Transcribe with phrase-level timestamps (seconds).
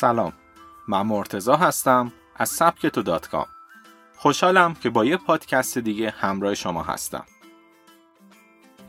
[0.00, 0.32] سلام.
[0.88, 3.46] من مرتضی هستم از سبکتو dot com.
[4.16, 7.24] خوشحالم که با یه پادکست دیگه همراه شما هستم.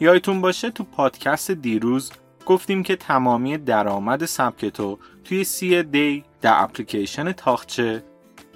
[0.00, 2.12] یادتون باشه تو پادکست دیروز
[2.46, 8.04] گفتیم که تمامی درآمد سبکتو توی سی دی در اپلیکیشن طاقچه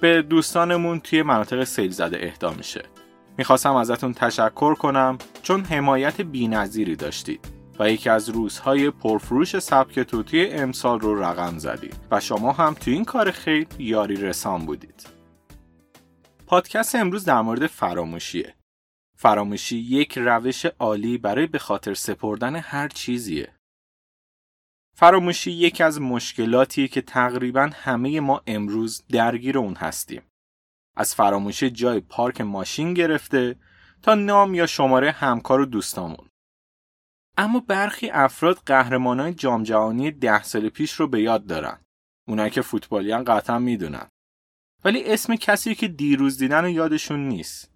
[0.01, 2.83] به دوستانمون توی مناطق سیل زده اهدا میشه.
[3.37, 7.58] می‌خواستم ازتون تشکر کنم چون حمایت بینظیری داشتید.
[7.79, 12.91] و یکی از روزهای پرفروش سبکتو توی امسال رو رقم زدید و شما هم تو
[12.91, 15.07] این کار خیلی یاری رسان بودید.
[16.47, 18.55] پادکست امروز در مورد فراموشیه.
[19.17, 23.53] فراموشی یک روش عالی برای به خاطر سپردن هر چیزیه.
[24.95, 30.21] فراموشی یکی از مشکلاتیه که تقریبا همه ما امروز درگیر اون هستیم.
[30.95, 33.55] از فراموشی جای پارک ماشین گرفته
[34.01, 36.29] تا نام یا شماره همکار و دوستامون.
[37.39, 41.81] اما برخی افراد قهرمانای جام جهانی ده سال پیش رو به یاد دارن.
[42.27, 44.07] اونایی که فوتبالیان قطعا می‌دونن.
[44.85, 47.75] ولی اسم کسی که دیروز دیدن و یادشون نیست.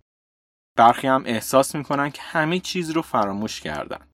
[0.77, 4.07] برخی هم احساس می‌کنن که همه چیز رو فراموش کردن.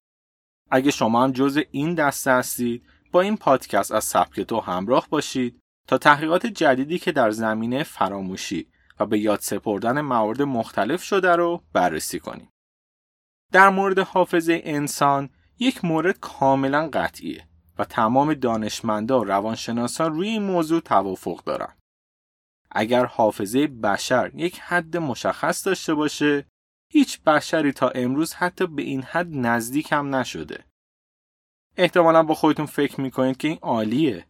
[0.71, 5.59] اگه شما هم جز این دسته هستید با این پادکست از سبک تو همراه باشید
[5.87, 11.63] تا تحقیقات جدیدی که در زمینه فراموشی و به یاد سپردن موارد مختلف شده رو
[11.73, 12.49] بررسی کنیم.
[13.51, 15.29] در مورد حافظه انسان
[15.59, 21.75] یک مورد کاملا قطعیه و تمام دانشمندا و روانشناسان روی این موضوع توافق دارن.
[22.71, 26.45] اگر حافظه بشر یک حد مشخص داشته باشه
[26.91, 30.65] هیچ بشری تا امروز حتی به این حد نزدیک هم نشده.
[31.77, 34.25] احتمالا با خودتون فکر می‌کنید که این عالیه.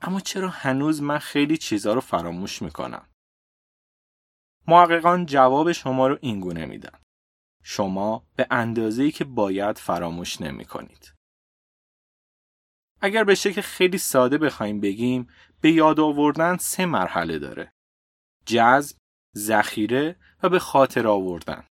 [0.00, 3.06] اما چرا هنوز من خیلی چیزها رو فراموش می‌کنم؟
[4.68, 6.98] محققان جواب شما رو اینگونه میدن.
[7.68, 11.14] شما به اندازه‌ای که باید فراموش نمی کنید.
[13.00, 15.28] اگر به شکل خیلی ساده بخوایم بگیم
[15.60, 17.72] به یاد آوردن سه مرحله داره.
[18.46, 18.96] جذب،
[19.36, 21.66] ذخیره و به خاطر آوردن.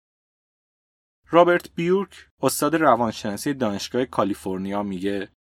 [1.28, 5.32] رابرت بیورک استاد روانشناسی دانشگاه کالیفرنیا میگه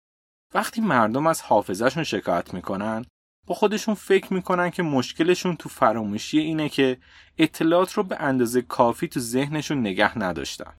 [0.53, 3.05] وقتی مردم از حافظهشون شکایت می‌کنن
[3.47, 6.97] با خودشون فکر می‌کنن که مشکلشون تو فراموشی اینه که
[7.37, 10.77] اطلاعات رو به اندازه کافی تو ذهنشون نگه نداشتن.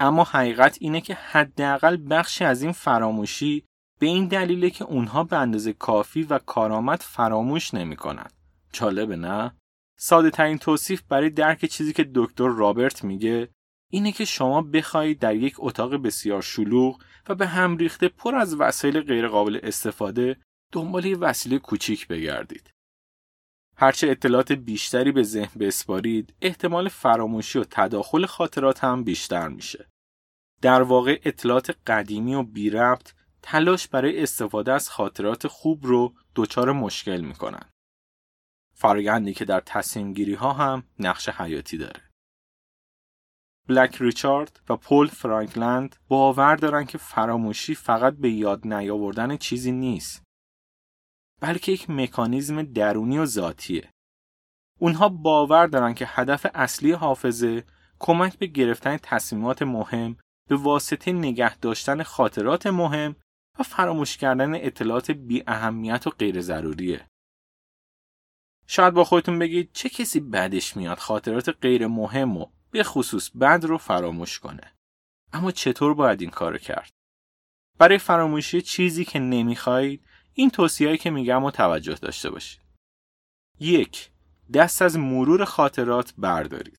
[0.00, 3.64] اما حقیقت اینه که حداقل بخشی از این فراموشی
[4.00, 8.26] به این دلیله که اونها به اندازه کافی و کارآمد فراموش نمی‌کنن.
[8.72, 9.54] جالبه نه؟
[10.00, 13.48] ساده ترین توصیف برای درک چیزی که دکتر رابرت میگه
[13.90, 18.54] اینه که شما بخواهید در یک اتاق بسیار شلوغ و به هم ریخته پر از
[18.54, 20.36] وسایل غیرقابل استفاده
[20.72, 22.70] دنبال یه وسیله کوچیک بگردید.
[23.76, 29.88] هرچه اطلاعات بیشتری به ذهن بسپارید، احتمال فراموشی و تداخل خاطرات هم بیشتر میشه.
[30.62, 33.12] در واقع اطلاعات قدیمی و بی ربط
[33.42, 37.70] تلاش برای استفاده از خاطرات خوب رو دچار مشکل می‌کنن.
[38.74, 42.02] فرایندی که در تصمیم گیری ها هم نقش حیاتی داره.
[43.68, 50.27] بلک ریچارد و پول فرانکلند باور دارن که فراموشی فقط به یاد نیاوردن چیزی نیست
[51.40, 53.92] بلکه یک مکانیزم درونی و ذاتیه.
[54.78, 57.64] اونها باور دارن که هدف اصلی حافظه
[57.98, 60.16] کمک به گرفتن تصمیمات مهم
[60.48, 63.16] به واسطه نگه داشتن خاطرات مهم
[63.58, 67.06] و فراموش کردن اطلاعات بی اهمیت و غیر ضروریه.
[68.66, 73.64] شاید با خودتون بگید چه کسی بدش میاد خاطرات غیر مهم و به خصوص بد
[73.64, 74.72] رو فراموش کنه.
[75.32, 76.92] اما چطور باید این کارو کرد؟
[77.78, 80.04] برای فراموشی چیزی که نمی‌خواهید
[80.38, 82.60] این توصیه‌ای که میگم و توجه داشته باشید.
[83.60, 84.10] یک
[84.54, 86.76] دست از مرور خاطرات بردارید.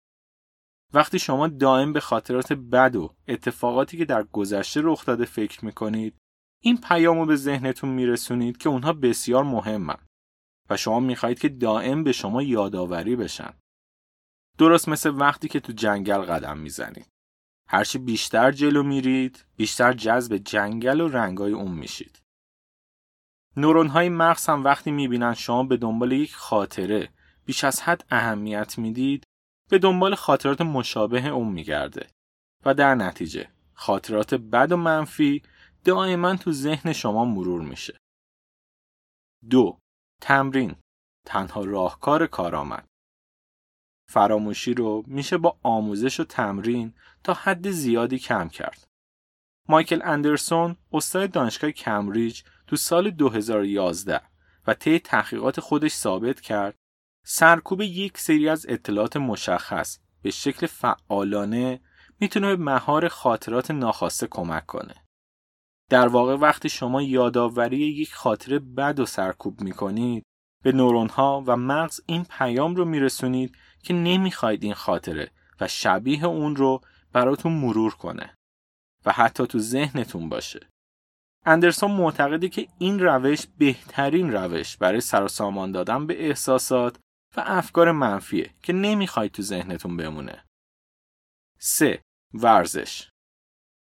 [0.93, 6.17] وقتی شما دائم به خاطرات بد و اتفاقاتی که در گذشته رخ داده فکر می‌کنید
[6.63, 10.05] این پیامو به ذهنتون میرسونید که اونها بسیار مهمن
[10.69, 13.53] و شما می‌خواهید که دائم به شما یادآوری بشن.
[14.57, 17.07] درست مثل وقتی که تو جنگل قدم می‌زنید.
[17.67, 22.19] هرچی بیشتر جلو میرید، بیشتر جذب جنگل و رنگای اون میشید.
[23.57, 27.09] نورون های مغز هم وقتی می‌بینن شما به دنبال یک خاطره
[27.45, 29.23] بیش از حد اهمیت می‌دید
[29.69, 32.07] به دنبال خاطرات مشابه اون میگرده
[32.65, 35.43] و در نتیجه خاطرات بد و منفی
[35.85, 37.97] دائما تو ذهن شما مرور میشه.
[39.49, 39.79] دو
[40.21, 40.75] تمرین
[41.25, 42.87] تنها راهکار کارآمد
[44.09, 46.93] فراموشی رو میشه با آموزش و تمرین
[47.23, 48.87] تا حد زیادی کم کرد.
[49.69, 54.21] مایکل اندرسون استاد دانشگاه کمبریج تو سال 2011
[54.67, 56.75] و طی تحقیقات خودش ثابت کرد
[57.25, 61.79] سرکوب یک سری از اطلاعات مشخص به شکل فعالانه
[62.19, 64.95] می‌تونه به مهار خاطرات ناخواسته کمک کنه.
[65.89, 70.23] در واقع وقتی شما یادآوری یک خاطره بد و سرکوب می کنید
[70.63, 75.31] به نورون ها و مغز این پیام رو میرسونید که نمی‌خواید این خاطره
[75.61, 76.81] و شبیه اون رو
[77.13, 78.35] براتون مرور کنه
[79.05, 80.69] و حتی تو ذهنتون باشه.
[81.45, 86.99] اندرسون معتقده که این روش بهترین روش برای سر سامان دادن به احساسات
[87.37, 90.45] و افکار منفیه که نمی‌خواید تو ذهنتون بمونه.
[91.59, 92.01] 3.
[92.33, 93.09] ورزش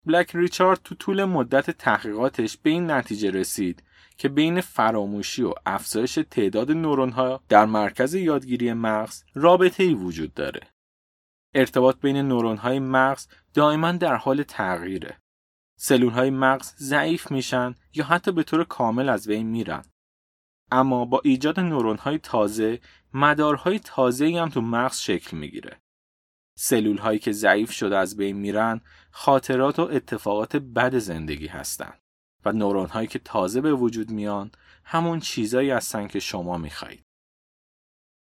[0.05, 3.83] بلک ریچارد تو طول مدت تحقیقاتش به این نتیجه رسید
[4.17, 10.33] که بین فراموشی و افزایش تعداد نورون ها در مرکز یادگیری مغز رابطه ای وجود
[10.33, 10.61] داره.
[11.55, 15.17] ارتباط بین نورون های مغز دائما در حال تغییره.
[15.79, 19.85] سلول های مغز ضعیف میشن یا حتی به طور کامل از بین میرن.
[20.71, 22.79] اما با ایجاد نورون های تازه
[23.13, 25.81] مدارهای تازه هم تو مغز شکل می‌گیره.
[26.57, 28.81] سلول هایی که ضعیف شده از بین میرن
[29.11, 31.99] خاطرات و اتفاقات بد زندگی هستند
[32.45, 34.51] و نورون هایی که تازه به وجود میان
[34.83, 37.03] همون چیزایی هستن که شما می‌خواهید.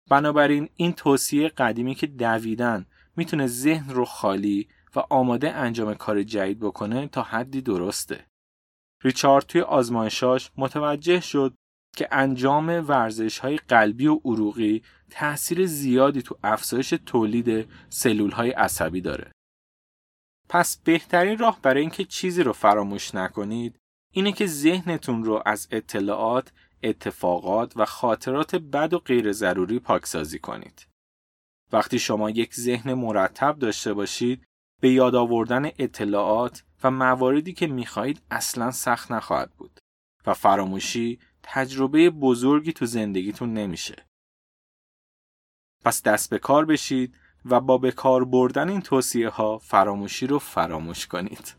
[0.10, 2.86] بنابراین این توصیه قدیمی که دویدن
[3.16, 8.26] می‌تونه ذهن رو خالی و آماده انجام کار جدید بکنه تا حدی درسته.
[9.04, 11.54] ریچارد توی آزمایشاش متوجه شد
[11.96, 19.02] که انجام ورزش های قلبی و عروقی تأثیر زیادی تو افزایش تولید سلول های عصبی
[19.02, 19.32] داره.
[20.50, 23.80] پس بهترین راه برای اینکه چیزی رو فراموش نکنید
[24.14, 26.52] اینه که ذهنتون رو از اطلاعات،
[26.84, 30.88] اتفاقات و خاطرات بد و غیر ضروری پاکسازی کنید.
[31.72, 34.47] وقتی شما یک ذهن مرتب داشته باشید
[34.80, 39.80] به یاد آوردن اطلاعات و مواردی که می‌خواهید اصلا سخت نخواهد بود
[40.28, 44.06] و فراموشی تجربه بزرگی تو زندگیتون نمیشه.
[45.86, 47.16] پس دست به کار بشید
[47.46, 51.56] و با به کار بردن این توصیه ها فراموشی رو فراموش کنید.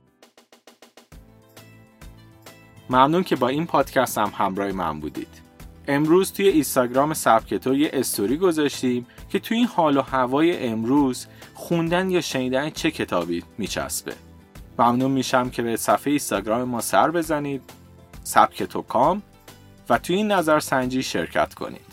[2.91, 5.43] ممنون که با این پادکست هم همراه من بودید.
[5.89, 12.11] امروز توی اینستاگرام سبکتو یه استوری گذاشتیم که توی این حال و هوای امروز خوندن
[12.11, 14.15] یا شنیدن چه کتابی میچسبه.
[14.79, 17.63] ممنون میشم که به صفحه اینستاگرام ما سر بزنید
[18.25, 19.23] سبکتو کام
[19.89, 21.88] و توی این نظرسنجی شرکت کنید.